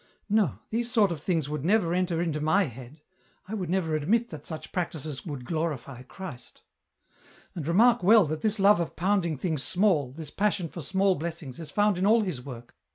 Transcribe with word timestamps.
No! 0.29 0.57
these 0.71 0.89
sort 0.91 1.11
of 1.11 1.21
things 1.21 1.47
would 1.47 1.63
never 1.63 1.93
enter 1.93 2.23
into 2.23 2.41
my 2.41 2.63
EN 2.63 2.63
ROUTE. 2.69 2.73
293 2.75 2.83
head; 2.83 3.01
I 3.49 3.53
would 3.53 3.69
never 3.69 3.95
admit 3.95 4.29
that 4.31 4.47
such 4.47 4.71
practices 4.71 5.27
would 5.27 5.45
glorify 5.45 6.01
Christ." 6.01 6.63
And 7.55 7.67
remark 7.67 8.01
well 8.01 8.25
that 8.25 8.41
this 8.41 8.59
love 8.59 8.79
of 8.79 8.95
pounding 8.95 9.37
things 9.37 9.61
small, 9.61 10.11
this 10.11 10.31
passion 10.31 10.69
for 10.69 10.81
small 10.81 11.13
blessings, 11.13 11.59
is 11.59 11.69
found 11.69 11.99
in 11.99 12.07
all 12.07 12.21
his 12.21 12.43
work. 12.43 12.75